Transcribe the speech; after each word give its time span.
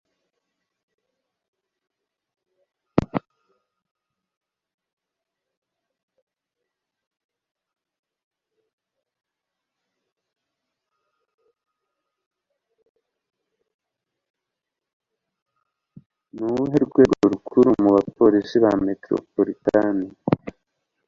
Nuwuhe 16.33 16.77
Rwego 16.85 17.19
Rukuru 17.31 17.69
Mubapolisi 17.83 18.57
ba 18.63 18.71
Metropolitan? 18.85 19.97